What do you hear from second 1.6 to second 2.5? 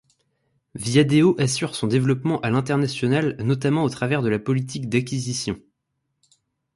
son développement à